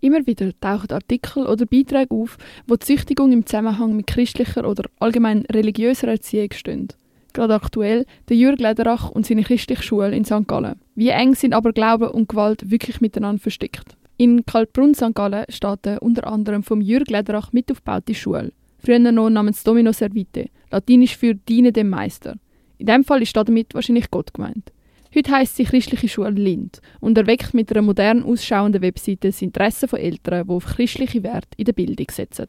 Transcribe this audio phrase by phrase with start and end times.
[0.00, 4.84] Immer wieder tauchen Artikel oder Beiträge auf, wo die Züchtigung im Zusammenhang mit christlicher oder
[4.98, 6.88] allgemein religiöser Erziehung stehen.
[7.32, 10.48] Gerade aktuell der Jürg Lederach und seine christliche Schule in St.
[10.48, 10.80] Gallen.
[10.94, 13.96] Wie eng sind aber Glaube und Gewalt wirklich miteinander versteckt?
[14.16, 15.14] In Kaltbrunn St.
[15.14, 18.52] Gallen steht eine unter anderem vom Jürg Lederach mit aufgebaute Schule.
[18.78, 22.36] Früher noch namens Domino Servite, latinisch für Diene dem Meister.
[22.78, 24.72] In dem Fall ist damit wahrscheinlich Gott gemeint.
[25.12, 29.88] Heute heisst sie Christliche Schule Lind und erweckt mit einer modern ausschauenden Webseite das Interesse
[29.88, 32.46] von Eltern, die auf christliche Werte in der Bildung setzen.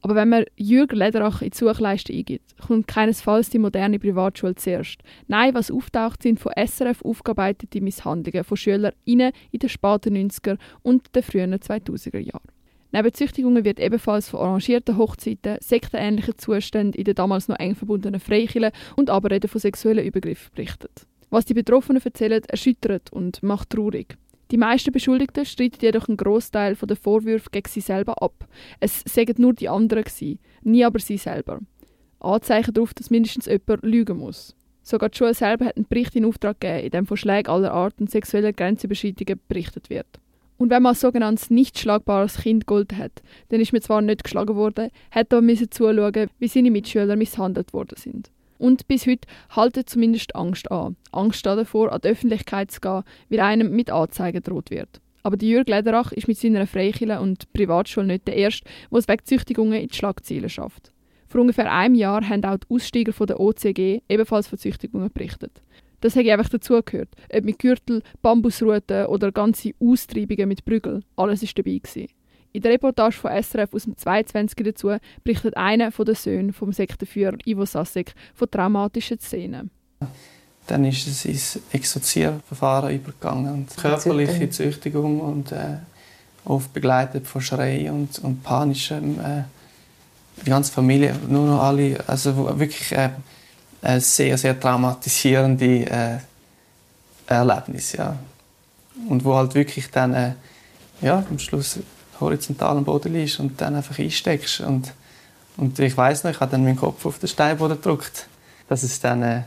[0.00, 5.02] Aber wenn man Jürg Lederach in die Suchleiste eingibt, kommt keinesfalls die moderne Privatschule zuerst.
[5.26, 11.14] Nein, was auftaucht, sind von SRF aufgearbeitete Misshandlungen von SchülerInnen in den späten 90er und
[11.14, 12.48] den frühen 2000er Jahren.
[12.90, 18.20] Neben Züchtigungen wird ebenfalls von arrangierten Hochzeiten, sektenähnlichen Zuständen in den damals noch eng verbundenen
[18.20, 21.06] Freikirchen und Aberreden von sexuellen Übergriffen berichtet.
[21.36, 24.16] Was die Betroffenen erzählen, erschüttert und macht traurig.
[24.50, 28.48] Die meisten Beschuldigten streiten jedoch einen Großteil der Vorwürfe gegen sie selber ab.
[28.80, 31.60] Es sagen nur die anderen gewesen, nie aber sie selber.
[32.20, 34.56] Anzeichen darauf, dass mindestens jemand lügen muss.
[34.80, 37.74] Sogar die Schule selber hat einen Bericht in Auftrag gegeben, in dem von Schlägen aller
[37.74, 40.08] Art und sexuellen Grenzüberschreitungen berichtet wird.
[40.56, 44.24] Und wenn man als sogenanntes nicht schlagbares Kind Gold hat, dann ist man zwar nicht
[44.24, 48.30] geschlagen worden, hat aber müssen zuschauen, wie seine Mitschüler misshandelt worden sind.
[48.58, 50.96] Und bis heute halten zumindest Angst an.
[51.12, 55.00] Angst davor, an die Öffentlichkeit zu gehen, weil einem mit Anzeigen droht wird.
[55.22, 59.24] Aber Jürg Lederach ist mit seiner Freikirche und Privatschule nicht der Erste, der es wegen
[59.24, 60.92] Züchtigungen in die Schlagzeilen schafft.
[61.26, 65.62] Vor ungefähr einem Jahr haben auch die Aussteiger von der OCG ebenfalls von Züchtigungen berichtet.
[66.00, 67.08] Das hätte einfach dazugehört.
[67.34, 71.02] Ob mit Gürtel, Bambusruten oder ganze Austreibungen mit Prügel.
[71.16, 71.78] Alles war dabei.
[71.78, 72.06] Gewesen.
[72.56, 74.64] In der Reportage von SRF aus dem 22.
[74.64, 79.70] dazu berichtet einer der Söhne vom Sektenführer Ivo Sasek von traumatischen Szenen.
[80.66, 85.76] Dann ist es ins Exorzierverfahren übergegangen und körperliche Züchtigung und äh,
[86.46, 89.20] oft begleitet von Schreien und, und panischem.
[89.20, 89.42] Äh,
[90.40, 93.10] die ganze Familie, nur noch alle, also wirklich äh,
[93.82, 96.18] äh, sehr, sehr traumatisierende äh,
[97.26, 98.16] Erlebnis, ja.
[99.10, 100.32] Und wo halt wirklich dann, äh,
[101.02, 101.80] ja, am Schluss
[102.20, 104.60] horizontal am Boden liegst und dann einfach einsteckst.
[104.60, 104.92] Und,
[105.56, 108.26] und ich weiß noch, ich habe dann meinen Kopf auf den Steinboden gedrückt,
[108.68, 109.42] dass es dann äh,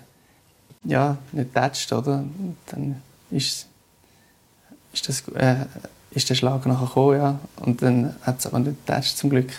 [0.84, 2.18] ja, nicht tätscht, oder?
[2.18, 3.68] Und dann ist,
[4.94, 5.66] ist, das, äh,
[6.12, 7.40] ist der Schlag nachher gekommen, ja.
[7.58, 9.52] Und dann hat es aber nicht tätscht, zum Glück.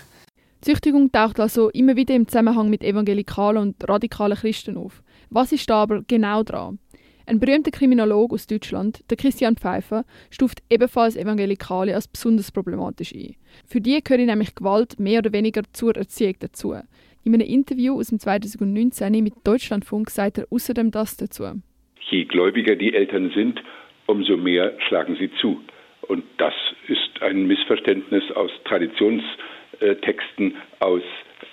[0.61, 5.03] Züchtigung taucht also immer wieder im Zusammenhang mit evangelikalen und radikalen Christen auf.
[5.31, 6.79] Was ist da aber genau dran?
[7.27, 13.37] Ein berühmter Kriminologe aus Deutschland, der Christian Pfeiffer, stuft ebenfalls Evangelikale als besonders problematisch ein.
[13.67, 16.75] Für die gehört nämlich Gewalt mehr oder weniger zur Erziehung dazu.
[17.23, 21.45] In einem Interview aus dem 2019 mit Deutschlandfunk sagt er außerdem das dazu.
[22.11, 23.63] Je gläubiger die Eltern sind,
[24.07, 25.61] umso mehr schlagen sie zu.
[26.09, 26.55] Und das
[26.89, 31.03] ist ein Missverständnis aus Traditionstexten aus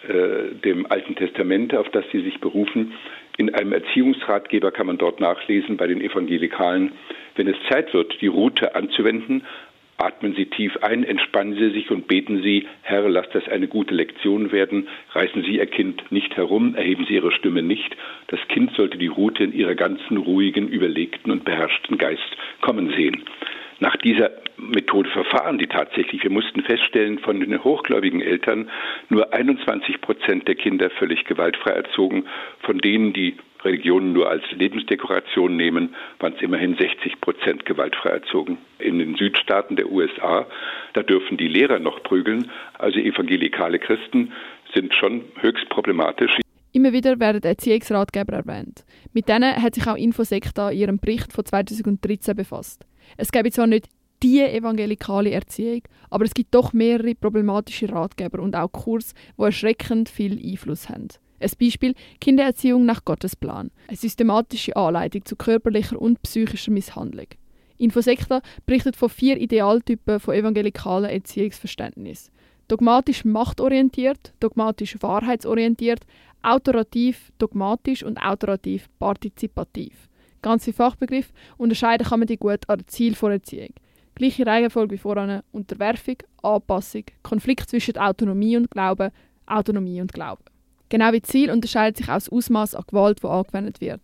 [0.08, 2.94] äh, dem Alten Testament, auf das sie sich berufen.
[3.38, 6.94] In einem Erziehungsratgeber kann man dort nachlesen bei den Evangelikalen,
[7.36, 9.44] wenn es Zeit wird, die Route anzuwenden,
[9.98, 13.96] atmen Sie tief ein, entspannen Sie sich und beten Sie, Herr, lass das eine gute
[13.96, 17.96] Lektion werden, reißen Sie Ihr Kind nicht herum, erheben Sie Ihre Stimme nicht.
[18.28, 23.24] Das Kind sollte die Route in ihrer ganzen ruhigen, überlegten und beherrschten Geist kommen sehen
[23.80, 24.32] nach dieser
[24.78, 26.22] Methode verfahren die tatsächlich.
[26.22, 28.70] Wir mussten feststellen, von den hochgläubigen Eltern
[29.10, 32.26] nur 21 Prozent der Kinder völlig gewaltfrei erzogen.
[32.60, 38.60] Von denen, die Religionen nur als Lebensdekoration nehmen, waren es immerhin 60 Prozent gewaltfrei erzogen.
[38.78, 40.46] In den Südstaaten der USA,
[40.94, 42.52] da dürfen die Lehrer noch prügeln.
[42.78, 44.32] Also evangelikale Christen
[44.76, 46.38] sind schon höchst problematisch.
[46.72, 48.86] Immer wieder werden Erziehungsratgeber erwähnt.
[49.12, 52.86] Mit denen hat sich auch Infosekta in ihrem Bericht von 2013 befasst.
[53.18, 53.88] Es gibt zwar nicht
[54.24, 60.10] die evangelikale Erziehung, aber es gibt doch mehrere problematische Ratgeber und auch Kurs, wo erschreckend
[60.10, 61.08] viel Einfluss haben.
[61.40, 67.28] Ein Beispiel Kindererziehung nach Gottes Plan, eine systematische Anleitung zu körperlicher und psychischer Misshandlung.
[67.78, 72.32] Infosekta berichtet von vier Idealtypen von evangelikalen Erziehungsverständnis.
[72.68, 76.02] Dogmatisch machtorientiert, dogmatisch wahrheitsorientiert,
[76.42, 80.08] autorativ dogmatisch und autorativ partizipativ
[80.48, 83.74] ganze Fachbegriff, unterscheiden kann man die gut an der Ziel der Erziehung.
[84.18, 89.12] Gleiche Reihenfolge wie voran, Unterwerfung, Anpassung, Konflikt zwischen Autonomie und Glauben,
[89.46, 90.44] Autonomie und Glauben.
[90.90, 94.02] Genau wie Ziel unterscheidet sich auch das Ausmaß an Gewalt, das angewendet wird.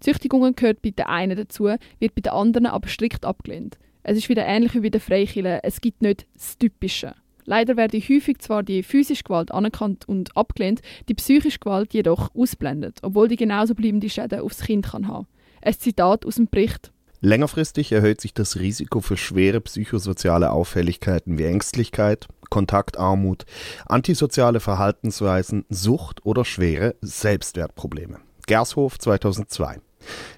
[0.00, 3.78] Züchtigungen gehört bei den einen dazu, wird bei den anderen aber strikt abgelehnt.
[4.02, 7.14] Es ist wieder ähnlich wie bei den Freikirchen, es gibt nicht das Typische.
[7.44, 10.80] Leider werde häufig zwar die physische Gewalt anerkannt und abgelehnt,
[11.10, 15.26] die psychische Gewalt jedoch ausblendet, obwohl die genauso bleibende Schäden aufs Kind kann haben.
[15.60, 16.92] Ein Zitat aus dem Bericht.
[17.22, 23.44] Längerfristig erhöht sich das Risiko für schwere psychosoziale Auffälligkeiten wie Ängstlichkeit, Kontaktarmut,
[23.86, 28.20] antisoziale Verhaltensweisen, Sucht oder schwere Selbstwertprobleme.
[28.46, 29.80] Gershof 2002.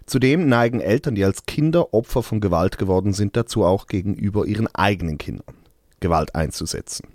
[0.07, 4.67] Zudem neigen Eltern, die als Kinder Opfer von Gewalt geworden sind, dazu auch gegenüber ihren
[4.75, 5.55] eigenen Kindern
[6.01, 7.07] Gewalt einzusetzen.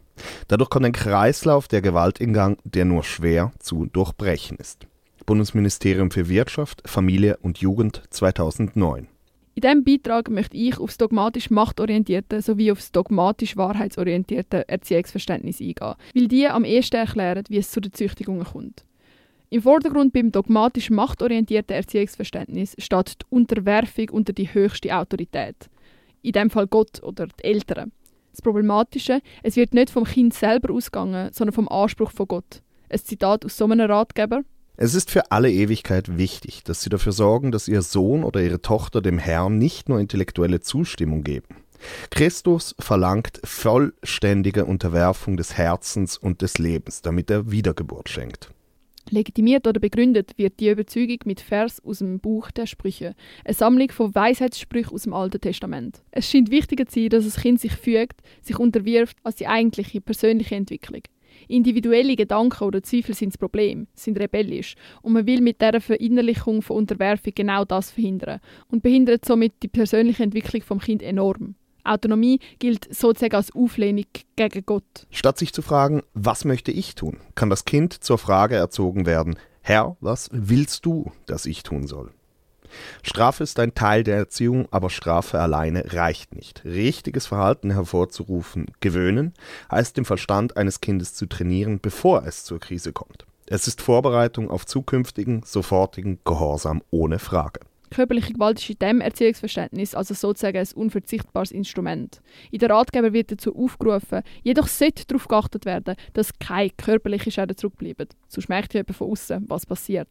[0.48, 4.88] Dadurch kommt ein Kreislauf der Gewalt in Gang, der nur schwer zu durchbrechen ist.
[5.25, 9.10] Bundesministerium für Wirtschaft, Familie und Jugend 2009.
[9.57, 15.59] In diesem Beitrag möchte ich auf das dogmatisch machtorientierte sowie auf das dogmatisch wahrheitsorientierte Erziehungsverständnis
[15.59, 18.86] eingehen, weil die am ehesten erklären, wie es zu den Züchtigungen kommt.
[19.50, 25.56] Im Vordergrund beim dogmatisch machtorientierten Erziehungsverständnis steht die Unterwerfung unter die höchste Autorität.
[26.21, 27.92] In dem Fall Gott oder die Eltern.
[28.33, 32.62] Das Problematische, es wird nicht vom Kind selber ausgegangen, sondern vom Anspruch von Gott.
[32.89, 34.44] Ein Zitat aus so einem Ratgeber.
[34.79, 38.62] Es ist für alle Ewigkeit wichtig, dass Sie dafür sorgen, dass Ihr Sohn oder Ihre
[38.62, 41.56] Tochter dem Herrn nicht nur intellektuelle Zustimmung geben.
[42.12, 48.51] Christus verlangt vollständige Unterwerfung des Herzens und des Lebens, damit er Wiedergeburt schenkt.
[49.09, 53.15] Legitimiert oder begründet wird die Überzeugung mit Vers aus dem Buch der Sprüche,
[53.45, 56.03] eine Sammlung von Weisheitssprüchen aus dem Alten Testament.
[56.12, 60.01] Es scheint wichtiger zu sein, dass das Kind sich fügt, sich unterwirft, als die eigentliche
[60.01, 61.01] persönliche Entwicklung.
[61.48, 66.62] Individuelle Gedanken oder Zweifel sind das Problem, sind rebellisch und man will mit dieser Verinnerlichung
[66.62, 68.39] von Unterwerfung genau das verhindern
[68.69, 71.56] und behindert somit die persönliche Entwicklung vom Kind enorm.
[71.84, 74.06] Autonomie gilt sozusagen als Auflehnung
[74.36, 75.07] gegen Gott.
[75.10, 79.38] Statt sich zu fragen, was möchte ich tun, kann das Kind zur Frage erzogen werden,
[79.62, 82.13] Herr, was willst du, dass ich tun soll?
[83.03, 86.63] Strafe ist ein Teil der Erziehung, aber Strafe alleine reicht nicht.
[86.65, 89.33] Richtiges Verhalten hervorzurufen, gewöhnen,
[89.71, 93.25] heißt den Verstand eines Kindes zu trainieren, bevor es zur Krise kommt.
[93.45, 97.62] Es ist Vorbereitung auf zukünftigen, sofortigen Gehorsam ohne Frage.
[97.89, 102.21] Körperliche Gewalt ist in diesem Erziehungsverständnis also sozusagen ein unverzichtbares Instrument.
[102.51, 107.56] In der Ratgeber wird dazu aufgerufen, jedoch sollte darauf geachtet werden, dass keine körperlichen Schäden
[107.56, 108.09] zurückbleiben.
[108.27, 110.09] Sonst merkt jemand von außen, was passiert.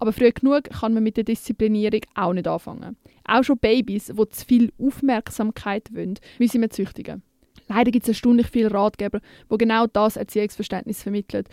[0.00, 2.96] Aber früh genug kann man mit der Disziplinierung auch nicht anfangen.
[3.24, 7.22] Auch schon Babys, die zu viel Aufmerksamkeit wollen, müssen wir züchtigen.
[7.68, 9.20] Leider gibt es erstaunlich viele Ratgeber,
[9.52, 11.44] die genau das Erziehungsverständnis vermitteln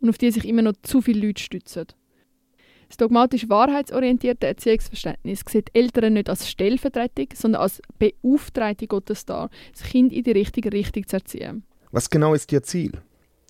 [0.00, 1.86] und auf die sich immer noch zu viele Leute stützen.
[2.88, 9.82] Das dogmatisch wahrheitsorientierte Erziehungsverständnis sieht Eltern nicht als Stellvertretung, sondern als Beauftragte Gottes dar, das
[9.82, 11.64] Kind in die richtige Richtung zu erziehen.
[11.90, 12.92] Was genau ist Ihr Ziel?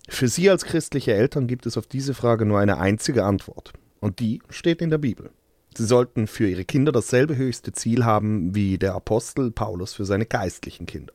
[0.07, 3.73] Für Sie als christliche Eltern gibt es auf diese Frage nur eine einzige Antwort.
[4.05, 5.31] Und die steht in der Bibel.
[5.75, 10.27] Sie sollten für ihre Kinder dasselbe höchste Ziel haben wie der Apostel Paulus für seine
[10.27, 11.13] geistlichen Kinder,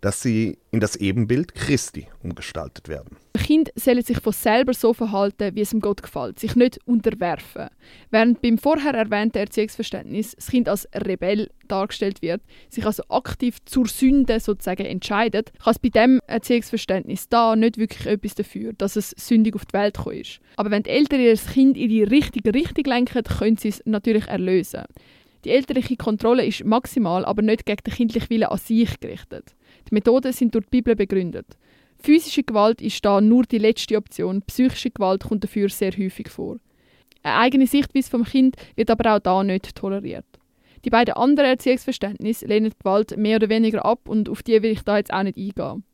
[0.00, 3.16] dass sie in das Ebenbild Christi umgestaltet werden.
[3.48, 7.68] Kind sollen sich von selber so verhalten, wie es ihm Gott gefällt, sich nicht unterwerfen.
[8.10, 13.86] Während beim vorher erwähnten Erziehungsverständnis das Kind als Rebell dargestellt wird, sich also aktiv zur
[13.86, 19.14] Sünde sozusagen entscheidet, kann es bei dem Erziehungsverständnis da nicht wirklich etwas dafür, dass es
[19.16, 20.40] sündig auf die Welt gekommen ist.
[20.56, 24.26] Aber wenn die Eltern ihr Kind in die richtige Richtung lenken, können sie es natürlich
[24.26, 24.84] erlösen.
[25.46, 29.54] Die elterliche Kontrolle ist maximal, aber nicht gegen den kindlichen Willen an sich gerichtet.
[29.88, 31.46] Die Methoden sind durch die Bibel begründet.
[32.00, 36.58] Physische Gewalt ist da nur die letzte Option, psychische Gewalt kommt dafür sehr häufig vor.
[37.22, 40.24] Eine eigene Sichtweise vom Kind wird aber auch da nicht toleriert.
[40.84, 44.82] Die beiden anderen Erziehungsverständnisse lehnen Gewalt mehr oder weniger ab und auf die will ich
[44.82, 45.84] da jetzt auch nicht eingehen.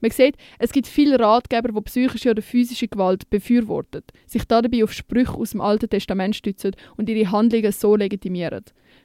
[0.00, 4.92] Man sieht, es gibt viele Ratgeber, die psychische oder physische Gewalt befürworten, sich dabei auf
[4.92, 8.64] Sprüche aus dem Alten Testament stützen und ihre Handlungen so legitimieren.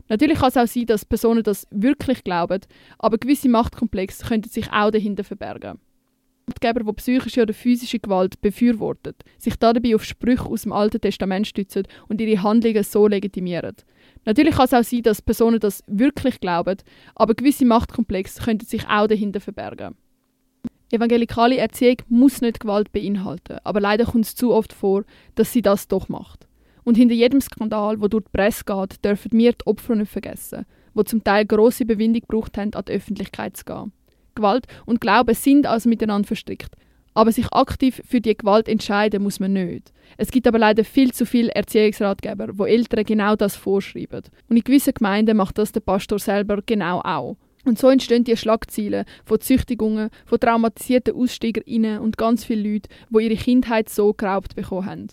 [0.09, 2.61] Natürlich kann es auch sein, dass Personen das wirklich glauben,
[2.97, 5.79] aber gewisse Machtkomplexe könnten sich auch dahinter verbergen.
[6.49, 11.47] Ratgeber, die psychische oder physische Gewalt befürworten, sich dabei auf Sprüche aus dem Alten Testament
[11.47, 13.75] stützen und ihre Handlungen so legitimieren.
[14.25, 16.77] Natürlich kann es auch sein, dass Personen das wirklich glauben,
[17.15, 19.95] aber gewisse Machtkomplexe könnten sich auch dahinter verbergen.
[20.91, 25.03] Evangelikale Erziehung muss nicht Gewalt beinhalten, aber leider kommt es zu oft vor,
[25.35, 26.47] dass sie das doch macht.
[26.83, 30.65] Und hinter jedem Skandal, wo durch die Presse geht, dürfen wir die Opfer nicht vergessen,
[30.95, 33.91] wo zum Teil große Bewindung gebraucht haben, an die Öffentlichkeit zu gehen.
[34.39, 36.75] Gewalt und Glaube sind also miteinander verstrickt.
[37.13, 39.91] Aber sich aktiv für die Gewalt entscheiden muss man nicht.
[40.17, 44.23] Es gibt aber leider viel zu viele Erziehungsratgeber, wo Eltern genau das vorschreiben.
[44.47, 47.37] Und in gewissen Gemeinden macht das der Pastor selber genau auch.
[47.65, 53.23] Und so entstehen die Schlagzeilen von Züchtigungen, von traumatisierten AussteigerInnen und ganz viele Leute, die
[53.25, 55.07] ihre Kindheit so geraubt bekommen haben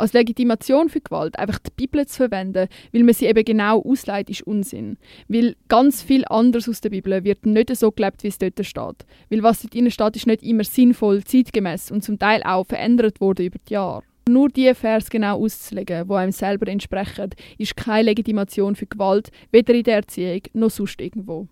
[0.00, 4.30] als Legitimation für Gewalt einfach die Bibel zu verwenden, weil man sie eben genau ausleitet,
[4.30, 4.96] ist Unsinn.
[5.28, 9.06] Weil ganz viel anderes aus der Bibel wird nicht so gelebt, wie es dort steht.
[9.28, 13.44] Weil was dort steht, ist nicht immer sinnvoll, zeitgemäß und zum Teil auch verändert wurde
[13.44, 14.02] über die Jahre.
[14.28, 19.74] Nur die Vers genau auszulegen, wo einem selber entsprechen, ist keine Legitimation für Gewalt, weder
[19.74, 21.48] in der Erziehung noch sonst irgendwo.